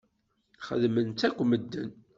[0.67, 1.91] Xedmen-tt akk medden.